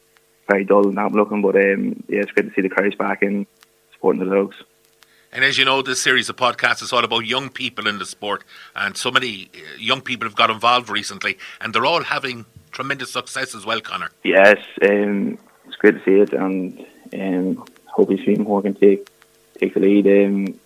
very 0.48 0.64
dull 0.64 0.86
and 0.86 0.94
not 0.94 1.12
looking, 1.12 1.42
but 1.42 1.56
um, 1.56 2.02
yeah, 2.08 2.20
it's 2.20 2.32
great 2.32 2.48
to 2.48 2.54
see 2.54 2.62
the 2.62 2.68
crowds 2.68 2.94
back 2.94 3.22
in 3.22 3.46
supporting 3.92 4.24
the 4.24 4.34
dogs. 4.34 4.56
And 5.34 5.42
as 5.42 5.58
you 5.58 5.64
know, 5.64 5.82
this 5.82 6.00
series 6.00 6.28
of 6.28 6.36
podcasts 6.36 6.80
is 6.80 6.92
all 6.92 7.02
about 7.02 7.26
young 7.26 7.50
people 7.50 7.88
in 7.88 7.98
the 7.98 8.06
sport, 8.06 8.44
and 8.76 8.96
so 8.96 9.10
many 9.10 9.50
uh, 9.52 9.76
young 9.80 10.00
people 10.00 10.28
have 10.28 10.36
got 10.36 10.48
involved 10.48 10.88
recently, 10.88 11.38
and 11.60 11.74
they're 11.74 11.84
all 11.84 12.04
having 12.04 12.46
tremendous 12.70 13.10
success 13.10 13.52
as 13.52 13.66
well, 13.66 13.80
Connor. 13.80 14.12
Yes, 14.22 14.58
um, 14.82 15.36
it's 15.66 15.74
great 15.74 15.96
to 15.96 16.04
see 16.04 16.20
it, 16.20 16.32
and 16.32 16.86
um, 17.14 17.64
hopefully 17.86 18.22
Swedenborg 18.22 18.62
can 18.62 18.74
take 18.74 19.10
take 19.58 19.74
the 19.74 19.80
lead. 19.80 20.06
Um, 20.06 20.60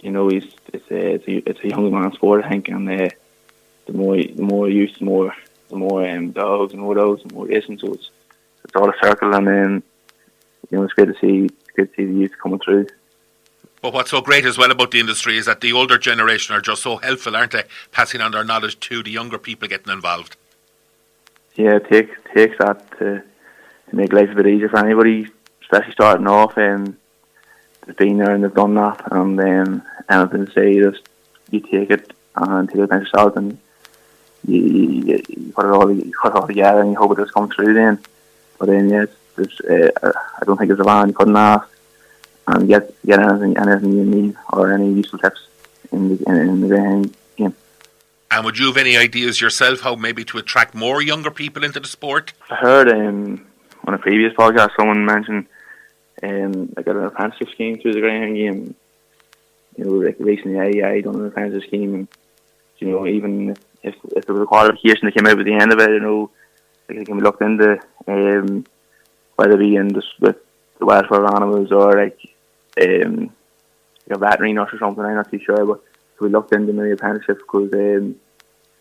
you 0.00 0.10
know, 0.10 0.28
he's 0.28 0.52
it's 0.72 0.90
a, 0.90 1.12
it's 1.14 1.28
a 1.28 1.48
it's 1.48 1.60
a 1.62 1.68
young 1.68 1.92
man's 1.92 2.14
sport, 2.14 2.44
I 2.44 2.48
think, 2.48 2.66
and 2.66 2.90
uh, 2.90 3.10
the 3.86 3.92
more 3.92 4.16
the 4.16 4.42
more 4.42 4.68
use, 4.68 4.98
the 4.98 5.04
more 5.04 5.32
the 5.68 5.76
more 5.76 6.04
um, 6.04 6.32
dogs 6.32 6.72
and 6.72 6.82
more 6.82 6.96
dogs, 6.96 7.22
and 7.22 7.32
more 7.32 7.46
racing. 7.46 7.78
So 7.78 7.92
it's 7.92 8.10
it's 8.64 8.74
all 8.74 8.90
a 8.90 8.94
circle, 9.00 9.32
and 9.36 9.46
um, 9.46 9.82
you 10.68 10.78
know, 10.78 10.82
it's 10.82 10.94
great 10.94 11.14
to 11.14 11.18
see 11.20 11.44
it's 11.44 11.70
great 11.76 11.94
to 11.94 11.96
see 11.96 12.06
the 12.06 12.18
youth 12.18 12.32
coming 12.42 12.58
through. 12.58 12.88
But 13.80 13.92
what's 13.92 14.10
so 14.10 14.20
great 14.20 14.44
as 14.44 14.58
well 14.58 14.70
about 14.70 14.90
the 14.90 15.00
industry 15.00 15.38
is 15.38 15.46
that 15.46 15.60
the 15.60 15.72
older 15.72 15.98
generation 15.98 16.54
are 16.54 16.60
just 16.60 16.82
so 16.82 16.96
helpful, 16.96 17.36
aren't 17.36 17.52
they? 17.52 17.64
Passing 17.92 18.20
on 18.20 18.32
their 18.32 18.44
knowledge 18.44 18.80
to 18.80 19.02
the 19.02 19.10
younger 19.10 19.38
people 19.38 19.68
getting 19.68 19.92
involved. 19.92 20.36
Yeah, 21.54 21.76
it 21.76 21.88
takes 21.88 22.16
takes 22.34 22.58
that 22.58 22.90
to, 22.98 23.22
to 23.90 23.96
make 23.96 24.12
life 24.12 24.30
a 24.30 24.34
bit 24.34 24.46
easier 24.46 24.68
for 24.68 24.84
anybody, 24.84 25.28
especially 25.62 25.92
starting 25.92 26.26
off. 26.26 26.56
And 26.56 26.96
they've 27.86 27.96
been 27.96 28.18
there 28.18 28.34
and 28.34 28.42
they've 28.42 28.54
done 28.54 28.74
that, 28.74 29.12
and 29.12 29.38
then 29.38 29.82
anything 30.08 30.46
to 30.46 30.52
say, 30.52 30.78
just 30.78 31.08
you 31.50 31.60
take 31.60 31.90
it 31.90 32.12
and 32.36 32.68
take 32.68 32.78
it 32.78 32.90
by 32.90 32.96
yourself, 32.98 33.36
and 33.36 33.58
you, 34.46 34.60
you, 34.60 35.22
you 35.28 35.52
put 35.52 35.66
it 35.66 35.72
all 35.72 35.90
you 35.90 36.12
put 36.20 36.32
it 36.32 36.36
all 36.36 36.46
together, 36.46 36.80
and 36.80 36.90
you 36.92 36.96
hope 36.96 37.12
it 37.12 37.22
just 37.22 37.34
comes 37.34 37.54
through. 37.54 37.74
Then, 37.74 37.98
but 38.58 38.66
then 38.66 38.88
yes, 38.88 39.08
there's, 39.36 39.60
uh, 39.60 40.12
I 40.40 40.44
don't 40.44 40.56
think 40.56 40.68
there's 40.68 40.80
a 40.80 40.84
man 40.84 41.08
you 41.08 41.14
couldn't 41.14 41.36
ask 41.36 41.68
and 42.54 42.68
get 42.68 42.94
get 43.04 43.20
anything 43.20 43.56
anything 43.56 43.92
you 43.92 44.04
need 44.04 44.36
or 44.52 44.72
any 44.72 44.92
useful 44.92 45.18
tips 45.18 45.46
in 45.92 46.08
the 46.08 46.24
in, 46.28 46.36
in 46.36 46.60
the 46.60 47.14
game. 47.36 47.54
And 48.30 48.44
would 48.44 48.58
you 48.58 48.66
have 48.66 48.76
any 48.76 48.96
ideas 48.96 49.40
yourself 49.40 49.80
how 49.80 49.94
maybe 49.94 50.22
to 50.26 50.38
attract 50.38 50.74
more 50.74 51.00
younger 51.00 51.30
people 51.30 51.64
into 51.64 51.80
the 51.80 51.88
sport? 51.88 52.34
I 52.50 52.56
heard 52.56 52.88
um, 52.90 53.46
on 53.86 53.94
a 53.94 53.98
previous 53.98 54.34
podcast 54.34 54.70
someone 54.76 55.04
mentioned 55.06 55.46
um, 56.22 56.72
like 56.76 56.86
an 56.86 57.04
apprenticeship 57.04 57.48
scheme 57.54 57.80
through 57.80 57.94
the 57.94 58.00
Greyhound 58.00 58.36
game. 58.36 58.74
You 59.76 59.84
know, 59.84 59.92
like 59.92 60.16
recently 60.18 60.58
I, 60.60 60.90
I 60.90 61.00
done 61.00 61.14
an 61.14 61.26
apprenticeship 61.26 61.68
scheme, 61.68 61.94
and 61.94 62.08
you 62.78 62.90
know 62.90 63.06
even 63.06 63.56
if 63.82 63.94
if 64.16 64.26
there 64.26 64.34
was 64.34 64.42
a 64.42 64.46
qualification 64.46 65.06
that 65.06 65.14
came 65.14 65.26
out 65.26 65.38
at 65.38 65.44
the 65.44 65.54
end 65.54 65.72
of 65.72 65.80
it, 65.80 65.90
you 65.90 66.00
know, 66.00 66.30
like 66.88 66.98
it 66.98 67.06
can 67.06 67.16
be 67.16 67.22
looked 67.22 67.42
into. 67.42 67.80
Um, 68.06 68.64
whether 69.38 69.52
it 69.52 69.58
be 69.58 69.76
in 69.76 69.94
just 69.94 70.08
with 70.18 70.36
the 70.80 70.84
welfare 70.84 71.24
of 71.24 71.32
animals 71.32 71.70
or 71.70 71.92
like 71.92 72.18
um, 72.80 73.30
a 74.10 74.18
veterinary 74.18 74.52
nurse 74.52 74.72
or 74.72 74.78
something. 74.78 75.04
I'm 75.04 75.16
not 75.16 75.30
too 75.30 75.40
sure, 75.44 75.64
but 75.64 75.82
we 76.20 76.28
looked 76.28 76.52
into 76.52 76.72
maybe 76.72 76.92
apprenticeship 76.92 77.38
because 77.38 77.72
um, 77.72 78.16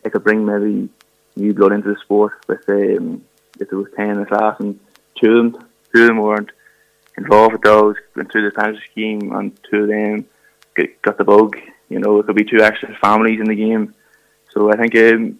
it 0.04 0.12
could 0.12 0.24
bring 0.24 0.46
maybe 0.46 0.90
new 1.36 1.54
blood 1.54 1.74
into 1.74 1.94
the 1.94 2.00
sport. 2.02 2.34
With 2.48 2.68
um, 2.70 3.24
if 3.60 3.70
there 3.70 3.80
was 3.80 3.90
ten 3.96 4.12
in 4.12 4.20
the 4.22 4.26
class 4.26 4.60
and 4.60 4.80
two 5.16 5.32
of 5.32 5.54
them, 5.54 5.68
two 5.94 6.02
of 6.02 6.08
them 6.08 6.18
weren't 6.18 6.52
involved 7.18 7.54
with 7.54 7.62
those, 7.64 7.96
went 8.16 8.32
through 8.32 8.44
the 8.44 8.48
apprenticeship 8.50 8.92
scheme, 8.92 9.32
and 9.34 9.58
two 9.70 9.84
of 9.84 9.88
them 9.90 10.26
got 11.02 11.18
the 11.18 11.24
bug. 11.24 11.58
You 11.90 12.00
know, 12.00 12.20
it 12.20 12.26
could 12.26 12.36
be 12.36 12.44
two 12.44 12.62
extra 12.62 12.96
families 12.98 13.40
in 13.40 13.48
the 13.48 13.56
game. 13.56 13.94
So 14.52 14.72
I 14.72 14.78
think 14.78 14.96
um, 14.96 15.40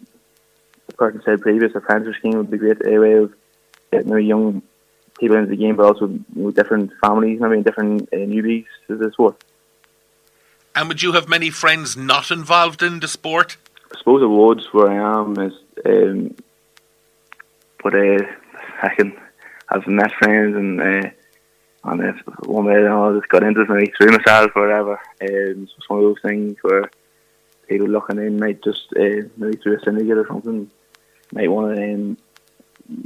the 0.86 0.94
person 0.94 1.22
said 1.24 1.40
previous 1.40 1.74
apprenticeship 1.74 2.20
scheme 2.20 2.38
would 2.38 2.50
be 2.50 2.56
a 2.56 2.60
great 2.60 2.86
a 2.86 2.98
way 2.98 3.12
of 3.14 3.34
getting 3.92 4.10
maybe 4.10 4.26
young 4.26 4.62
people 5.18 5.36
into 5.36 5.50
the 5.50 5.56
game, 5.56 5.76
but 5.76 5.86
also 5.86 6.06
you 6.08 6.24
know, 6.34 6.50
different 6.50 6.92
families, 7.00 7.40
maybe 7.40 7.62
different 7.62 8.02
uh, 8.12 8.16
newbies 8.16 8.66
to 8.86 8.96
the 8.96 9.10
sport. 9.12 9.42
And 10.74 10.88
would 10.88 11.02
you 11.02 11.12
have 11.12 11.28
many 11.28 11.50
friends 11.50 11.96
not 11.96 12.30
involved 12.30 12.82
in 12.82 13.00
the 13.00 13.08
sport? 13.08 13.56
I 13.92 13.98
suppose 13.98 14.20
the 14.20 14.28
woods 14.28 14.68
where 14.72 14.90
I 14.90 15.20
am 15.20 15.38
is, 15.40 15.52
um, 15.84 16.34
but 17.82 17.94
uh, 17.94 18.22
I 18.82 18.94
can 18.94 19.18
have 19.70 19.86
met 19.86 20.12
friends 20.12 20.56
and 20.56 20.80
uh, 20.80 21.10
and 21.84 22.02
if 22.02 22.16
one 22.46 22.66
way 22.66 22.86
I 22.86 23.12
just 23.12 23.28
got 23.28 23.42
into 23.42 23.62
it 23.62 23.68
maybe 23.68 23.92
through 23.96 24.16
myself 24.16 24.52
or 24.54 24.66
whatever. 24.66 24.92
Um, 25.22 25.68
it's 25.68 25.88
one 25.88 26.00
of 26.00 26.04
those 26.04 26.22
things 26.22 26.56
where 26.62 26.90
people 27.68 27.88
looking 27.88 28.18
in 28.18 28.38
might 28.38 28.62
just 28.62 28.88
uh, 28.96 29.26
maybe 29.36 29.56
through 29.56 29.78
a 29.78 29.80
syndicate 29.84 30.18
or 30.18 30.26
something 30.26 30.70
might 31.32 31.50
want 31.50 31.76
to 31.76 31.94
um, 31.94 32.16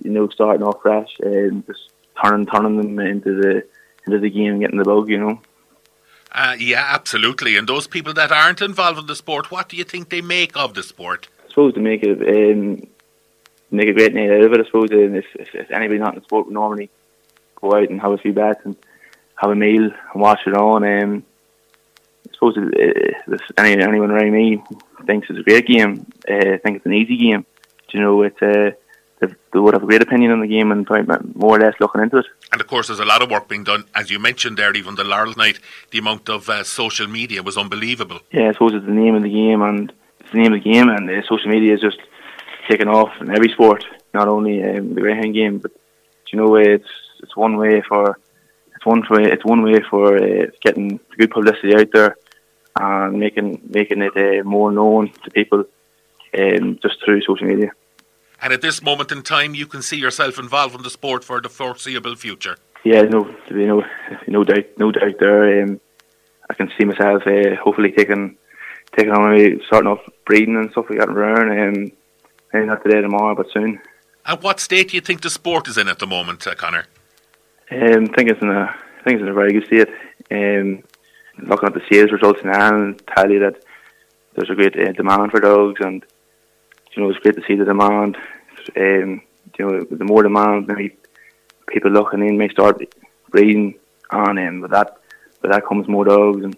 you 0.02 0.10
know 0.10 0.28
starting 0.28 0.62
off 0.62 0.82
fresh 0.82 1.16
and 1.20 1.66
just 1.66 1.90
turning 2.22 2.46
turning 2.46 2.76
them 2.76 2.98
into 2.98 3.40
the 3.40 3.64
into 4.06 4.18
the 4.18 4.30
game, 4.30 4.60
getting 4.60 4.78
the 4.78 4.84
bug, 4.84 5.08
you 5.08 5.18
know. 5.18 5.40
Uh, 6.32 6.56
yeah, 6.58 6.84
absolutely. 6.88 7.56
And 7.56 7.68
those 7.68 7.86
people 7.86 8.14
that 8.14 8.32
aren't 8.32 8.62
involved 8.62 8.98
in 8.98 9.06
the 9.06 9.16
sport, 9.16 9.50
what 9.50 9.68
do 9.68 9.76
you 9.76 9.84
think 9.84 10.08
they 10.08 10.22
make 10.22 10.56
of 10.56 10.74
the 10.74 10.82
sport? 10.82 11.28
I 11.44 11.48
suppose 11.48 11.74
to 11.74 11.80
make 11.80 12.02
it 12.02 12.20
um, 12.22 12.86
make 13.70 13.88
a 13.88 13.92
great 13.92 14.14
night 14.14 14.30
out 14.30 14.42
of 14.42 14.52
it. 14.52 14.60
I 14.60 14.64
suppose 14.64 14.90
and 14.90 15.16
if, 15.16 15.26
if, 15.34 15.54
if 15.54 15.70
anybody 15.70 15.98
not 15.98 16.14
in 16.14 16.20
the 16.20 16.24
sport 16.24 16.46
would 16.46 16.54
normally 16.54 16.88
go 17.56 17.74
out 17.74 17.90
and 17.90 18.00
have 18.00 18.12
a 18.12 18.18
few 18.18 18.32
bets 18.32 18.60
and 18.64 18.76
have 19.36 19.50
a 19.50 19.54
meal 19.54 19.84
and 19.84 20.22
watch 20.22 20.40
it 20.46 20.54
on. 20.54 20.84
Um, 20.84 21.24
I 22.28 22.32
suppose 22.34 22.54
if 22.56 23.40
any, 23.58 23.82
anyone 23.82 24.10
around 24.10 24.32
me 24.32 24.62
thinks 25.06 25.28
it's 25.28 25.38
a 25.38 25.42
great 25.42 25.66
game, 25.66 26.06
uh, 26.28 26.58
think 26.58 26.76
it's 26.76 26.86
an 26.86 26.94
easy 26.94 27.16
game. 27.16 27.44
Do 27.88 27.98
you 27.98 28.00
know, 28.00 28.22
it's 28.22 28.40
uh, 28.40 28.70
they 29.52 29.58
would 29.58 29.74
have 29.74 29.82
a 29.82 29.86
great 29.86 30.02
opinion 30.02 30.32
on 30.32 30.40
the 30.40 30.46
game 30.46 30.72
and 30.72 30.86
more 31.34 31.56
or 31.56 31.60
less 31.60 31.74
looking 31.80 32.02
into 32.02 32.18
it. 32.18 32.26
And 32.50 32.60
of 32.60 32.66
course, 32.66 32.88
there's 32.88 33.00
a 33.00 33.04
lot 33.04 33.22
of 33.22 33.30
work 33.30 33.48
being 33.48 33.64
done, 33.64 33.84
as 33.94 34.10
you 34.10 34.18
mentioned 34.18 34.56
there. 34.56 34.74
Even 34.74 34.94
the 34.94 35.04
Laurel 35.04 35.34
night, 35.36 35.58
the 35.90 35.98
amount 35.98 36.28
of 36.28 36.48
uh, 36.48 36.64
social 36.64 37.06
media 37.06 37.42
was 37.42 37.56
unbelievable. 37.56 38.20
Yeah, 38.32 38.48
I 38.48 38.52
suppose 38.52 38.72
it's 38.74 38.86
the 38.86 38.92
name 38.92 39.14
of 39.14 39.22
the 39.22 39.30
game, 39.30 39.62
and 39.62 39.92
it's 40.20 40.30
the 40.32 40.38
name 40.38 40.52
of 40.52 40.62
the 40.62 40.70
game, 40.72 40.88
and 40.88 41.08
uh, 41.08 41.22
social 41.28 41.50
media 41.50 41.74
is 41.74 41.80
just 41.80 41.98
taking 42.68 42.88
off 42.88 43.12
in 43.20 43.30
every 43.30 43.50
sport, 43.50 43.84
not 44.14 44.28
only 44.28 44.62
um, 44.62 44.94
the 44.94 45.00
greyhound 45.00 45.34
game. 45.34 45.58
But 45.58 45.72
you 46.32 46.38
know, 46.38 46.56
it's 46.56 46.88
it's 47.22 47.36
one 47.36 47.56
way 47.56 47.82
for 47.82 48.18
it's 48.74 48.86
one 48.86 49.02
way 49.08 49.30
it's 49.30 49.44
one 49.44 49.62
way 49.62 49.80
for 49.88 50.16
uh, 50.16 50.46
getting 50.60 50.98
good 51.16 51.30
publicity 51.30 51.74
out 51.74 51.90
there 51.92 52.16
and 52.76 53.18
making 53.18 53.60
making 53.68 54.02
it 54.02 54.16
uh, 54.16 54.42
more 54.44 54.72
known 54.72 55.12
to 55.24 55.30
people 55.30 55.64
um, 56.38 56.78
just 56.82 56.96
through 57.04 57.22
social 57.22 57.46
media. 57.46 57.70
And 58.42 58.52
at 58.52 58.60
this 58.60 58.82
moment 58.82 59.12
in 59.12 59.22
time, 59.22 59.54
you 59.54 59.66
can 59.66 59.82
see 59.82 59.96
yourself 59.96 60.38
involved 60.38 60.74
in 60.74 60.82
the 60.82 60.90
sport 60.90 61.22
for 61.22 61.40
the 61.40 61.48
foreseeable 61.48 62.16
future. 62.16 62.56
Yeah, 62.84 63.02
no, 63.02 63.32
no, 63.50 63.84
no 64.26 64.44
doubt, 64.44 64.64
no 64.76 64.90
doubt 64.90 65.14
there. 65.20 65.62
Um, 65.62 65.80
I 66.50 66.54
can 66.54 66.68
see 66.76 66.84
myself 66.84 67.22
uh, 67.24 67.54
hopefully 67.62 67.92
taking 67.92 68.36
taking 68.96 69.12
on 69.12 69.60
starting 69.66 69.90
off 69.90 70.00
breeding 70.26 70.56
and 70.56 70.70
stuff 70.72 70.86
like 70.90 70.98
that 70.98 71.08
around. 71.08 71.50
Um, 71.50 71.92
maybe 72.52 72.66
not 72.66 72.82
today, 72.82 73.00
tomorrow, 73.00 73.36
but 73.36 73.46
soon. 73.54 73.80
At 74.26 74.42
what 74.42 74.58
state 74.58 74.90
do 74.90 74.96
you 74.96 75.00
think 75.00 75.22
the 75.22 75.30
sport 75.30 75.68
is 75.68 75.78
in 75.78 75.88
at 75.88 76.00
the 76.00 76.06
moment, 76.06 76.46
uh, 76.46 76.54
Connor? 76.56 76.86
Um, 77.70 78.08
I 78.12 78.16
think 78.16 78.28
it's 78.28 78.42
in 78.42 78.50
a, 78.50 78.64
I 78.64 79.02
think 79.04 79.20
it's 79.20 79.22
in 79.22 79.28
a 79.28 79.34
very 79.34 79.52
good 79.52 79.66
state. 79.66 79.88
Um, 80.30 80.82
looking 81.38 81.68
at 81.68 81.74
the 81.74 81.82
sales 81.90 82.10
results 82.10 82.40
now, 82.44 82.74
and 82.74 83.00
tell 83.14 83.30
you 83.30 83.38
that 83.38 83.62
there's 84.34 84.50
a 84.50 84.54
great 84.54 84.76
uh, 84.76 84.92
demand 84.92 85.30
for 85.30 85.40
dogs, 85.40 85.80
and 85.80 86.04
you 86.94 87.02
know 87.02 87.10
it's 87.10 87.18
great 87.20 87.36
to 87.36 87.42
see 87.46 87.54
the 87.54 87.64
demand 87.64 88.16
um, 88.76 89.22
you 89.58 89.66
know, 89.66 89.84
the 89.84 90.04
more 90.04 90.22
demand, 90.22 90.66
maybe 90.68 90.96
people 91.68 91.90
looking 91.90 92.26
in 92.26 92.38
may 92.38 92.48
start 92.48 92.82
breeding 93.30 93.74
on 94.10 94.38
him. 94.38 94.60
But 94.60 94.70
that, 94.70 94.96
but 95.40 95.50
that 95.50 95.66
comes 95.66 95.88
more 95.88 96.04
dogs, 96.04 96.44
and 96.44 96.56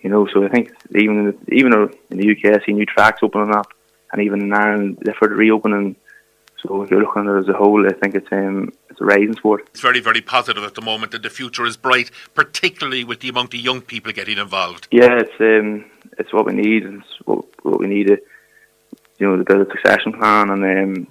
you 0.00 0.10
know. 0.10 0.26
So 0.32 0.44
I 0.44 0.48
think 0.48 0.72
even 0.94 1.18
in 1.18 1.24
the, 1.26 1.54
even 1.54 1.72
in 2.10 2.18
the 2.18 2.30
UK, 2.30 2.60
I 2.60 2.64
see 2.64 2.72
new 2.72 2.86
tracks 2.86 3.20
opening 3.22 3.54
up, 3.54 3.72
and 4.12 4.22
even 4.22 4.42
in 4.42 4.52
Ireland, 4.52 4.98
they're 5.02 5.14
for 5.14 5.28
reopening. 5.28 5.96
So 6.62 6.82
if 6.82 6.90
you're 6.90 7.00
looking 7.00 7.28
at 7.28 7.36
it 7.36 7.38
as 7.38 7.48
a 7.48 7.52
whole, 7.52 7.86
I 7.86 7.92
think 7.92 8.16
it's 8.16 8.26
um, 8.32 8.72
it's 8.90 9.00
a 9.00 9.04
rising 9.04 9.36
sport. 9.36 9.68
It's 9.70 9.80
very 9.80 10.00
very 10.00 10.20
positive 10.20 10.64
at 10.64 10.74
the 10.74 10.82
moment, 10.82 11.14
and 11.14 11.22
the 11.22 11.30
future 11.30 11.64
is 11.66 11.76
bright, 11.76 12.10
particularly 12.34 13.04
with 13.04 13.20
the 13.20 13.28
amount 13.28 13.54
of 13.54 13.60
young 13.60 13.80
people 13.80 14.12
getting 14.12 14.38
involved. 14.38 14.88
Yeah, 14.90 15.20
it's 15.20 15.40
um, 15.40 15.84
it's 16.18 16.32
what 16.32 16.46
we 16.46 16.52
need. 16.52 16.84
It's 16.84 17.06
what, 17.24 17.44
what 17.64 17.78
we 17.78 17.86
need. 17.86 18.08
To, 18.08 18.18
you 19.18 19.26
know, 19.26 19.42
the 19.42 19.60
a 19.60 19.70
succession 19.70 20.12
plan, 20.12 20.50
and 20.50 20.64
um, 20.64 21.06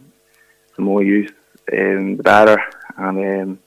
the 0.76 0.82
more 0.82 1.04
youth, 1.04 1.34
um, 1.74 2.18
the 2.18 2.24
better. 2.24 2.62
And 2.98 3.18
um, 3.42 3.60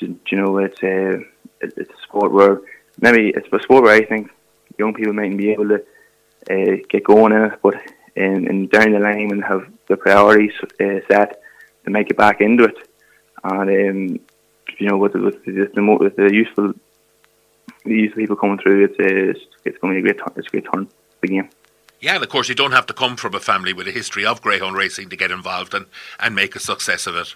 you 0.00 0.38
know, 0.38 0.58
it's 0.58 0.82
a 0.82 1.16
uh, 1.16 1.20
it's 1.60 1.90
a 1.90 2.02
sport 2.02 2.32
where 2.32 2.60
maybe 3.00 3.30
it's 3.30 3.48
a 3.50 3.62
sport 3.62 3.84
where 3.84 3.94
I 3.94 4.04
think 4.04 4.30
young 4.78 4.94
people 4.94 5.12
mightn't 5.12 5.38
be 5.38 5.50
able 5.50 5.68
to 5.68 5.84
uh, 6.50 6.76
get 6.88 7.04
going 7.04 7.32
in 7.32 7.44
it, 7.44 7.58
but 7.62 7.74
in, 8.16 8.46
in 8.48 8.68
down 8.68 8.92
the 8.92 8.98
line 8.98 9.30
and 9.32 9.42
have 9.44 9.66
the 9.88 9.96
priorities 9.96 10.52
uh, 10.62 11.00
set 11.10 11.40
to 11.84 11.90
make 11.90 12.10
it 12.10 12.16
back 12.16 12.40
into 12.40 12.64
it. 12.64 12.76
And 13.42 13.70
um, 13.70 14.20
you 14.78 14.88
know, 14.88 14.96
with 14.96 15.14
with 15.14 15.44
the, 15.44 15.70
the, 15.74 15.96
with 16.00 16.16
the 16.16 16.32
useful 16.32 16.74
the 17.84 17.94
youth 17.94 18.14
people 18.14 18.36
coming 18.36 18.58
through, 18.58 18.84
it's 18.84 18.98
uh, 18.98 19.40
it's, 19.64 19.78
going 19.78 19.94
to 19.96 20.02
be 20.02 20.10
a 20.10 20.14
great 20.14 20.36
it's 20.36 20.48
a 20.48 20.50
great 20.50 20.66
turn 20.72 20.88
game. 21.22 21.48
Yeah, 22.04 22.16
and 22.16 22.22
of 22.22 22.28
course, 22.28 22.50
you 22.50 22.54
don't 22.54 22.72
have 22.72 22.84
to 22.88 22.92
come 22.92 23.16
from 23.16 23.34
a 23.34 23.40
family 23.40 23.72
with 23.72 23.88
a 23.88 23.90
history 23.90 24.26
of 24.26 24.42
greyhound 24.42 24.76
racing 24.76 25.08
to 25.08 25.16
get 25.16 25.30
involved 25.30 25.72
and, 25.72 25.86
and 26.20 26.34
make 26.34 26.54
a 26.54 26.60
success 26.60 27.06
of 27.06 27.16
it. 27.16 27.34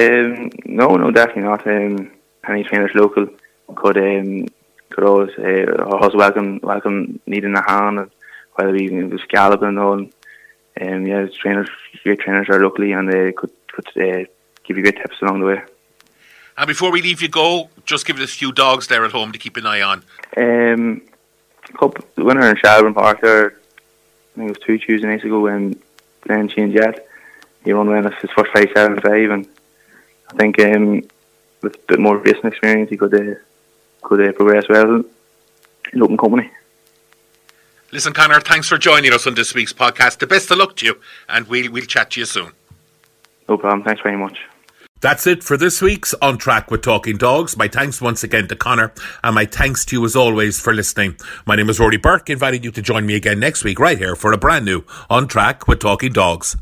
Um, 0.00 0.50
no, 0.64 0.96
no, 0.96 1.12
definitely 1.12 1.44
not. 1.44 1.64
Um, 1.64 2.10
any 2.48 2.64
trainers 2.64 2.90
local 2.96 3.28
could 3.76 3.98
um, 3.98 4.48
could 4.90 5.04
always 5.04 5.30
uh, 5.38 5.84
always 5.84 6.16
welcome 6.16 6.58
welcome 6.64 7.20
needing 7.26 7.54
a 7.54 7.62
hand, 7.62 8.00
and 8.00 8.10
whether 8.54 8.74
even 8.74 9.10
was 9.10 9.22
galloping 9.28 9.78
or 9.78 9.92
um, 9.92 10.10
yeah, 11.06 11.26
trainers, 11.26 11.68
great 12.02 12.18
trainers 12.18 12.48
are 12.48 12.60
locally, 12.60 12.90
and 12.90 13.12
they 13.12 13.30
could 13.30 13.52
could 13.68 13.86
uh, 13.96 14.24
give 14.64 14.76
you 14.76 14.82
great 14.82 14.96
tips 14.96 15.22
along 15.22 15.38
the 15.38 15.46
way. 15.46 15.62
And 16.58 16.66
before 16.66 16.90
we 16.90 17.00
leave 17.00 17.22
you 17.22 17.28
go, 17.28 17.70
just 17.84 18.06
give 18.06 18.18
us 18.18 18.24
a 18.24 18.36
few 18.38 18.50
dogs 18.50 18.88
there 18.88 19.04
at 19.04 19.12
home 19.12 19.30
to 19.30 19.38
keep 19.38 19.56
an 19.56 19.66
eye 19.66 19.82
on. 19.82 20.02
Um, 20.36 21.02
Cup 21.78 22.04
winner 22.16 22.48
in 22.50 22.56
Shelbourne 22.56 22.94
Park 22.94 23.20
there. 23.20 23.46
I 23.48 24.38
think 24.38 24.50
it 24.50 24.58
was 24.58 24.66
two 24.66 24.78
Tuesday 24.78 25.08
nights 25.08 25.24
ago 25.24 25.40
when 25.40 25.80
Glenn 26.22 26.48
changed 26.48 26.76
yet. 26.76 27.06
He 27.64 27.72
won 27.72 27.88
with 27.88 28.12
his 28.20 28.30
first 28.30 28.52
fight 28.52 28.70
seven 28.74 29.00
five, 29.00 29.30
and 29.30 29.48
I 30.30 30.36
think 30.36 30.60
um, 30.60 31.02
with 31.62 31.74
a 31.74 31.78
bit 31.88 32.00
more 32.00 32.18
racing 32.18 32.44
experience, 32.44 32.90
he 32.90 32.96
could 32.96 33.14
uh, 33.14 33.34
could 34.02 34.28
uh, 34.28 34.32
progress 34.32 34.68
well 34.68 35.02
in 35.92 36.02
open 36.02 36.16
company. 36.16 36.50
Listen, 37.92 38.12
Connor, 38.12 38.40
thanks 38.40 38.68
for 38.68 38.78
joining 38.78 39.12
us 39.12 39.26
on 39.26 39.34
this 39.34 39.54
week's 39.54 39.72
podcast. 39.72 40.18
The 40.18 40.26
best 40.26 40.50
of 40.50 40.58
luck 40.58 40.76
to 40.76 40.86
you, 40.86 41.00
and 41.28 41.46
we'll 41.48 41.70
we'll 41.72 41.84
chat 41.84 42.10
to 42.12 42.20
you 42.20 42.26
soon. 42.26 42.52
No 43.48 43.56
problem. 43.56 43.84
Thanks 43.84 44.02
very 44.02 44.16
much. 44.16 44.38
That's 45.06 45.28
it 45.28 45.44
for 45.44 45.56
this 45.56 45.80
week's 45.80 46.14
On 46.14 46.36
Track 46.36 46.68
with 46.68 46.82
Talking 46.82 47.16
Dogs. 47.16 47.56
My 47.56 47.68
thanks 47.68 48.02
once 48.02 48.24
again 48.24 48.48
to 48.48 48.56
Connor, 48.56 48.92
and 49.22 49.36
my 49.36 49.44
thanks 49.44 49.84
to 49.84 49.94
you 49.94 50.04
as 50.04 50.16
always 50.16 50.58
for 50.58 50.74
listening. 50.74 51.14
My 51.46 51.54
name 51.54 51.70
is 51.70 51.78
Rory 51.78 51.96
Burke, 51.96 52.28
inviting 52.28 52.64
you 52.64 52.72
to 52.72 52.82
join 52.82 53.06
me 53.06 53.14
again 53.14 53.38
next 53.38 53.62
week 53.62 53.78
right 53.78 53.98
here 53.98 54.16
for 54.16 54.32
a 54.32 54.36
brand 54.36 54.64
new 54.64 54.82
On 55.08 55.28
Track 55.28 55.68
with 55.68 55.78
Talking 55.78 56.12
Dogs. 56.12 56.56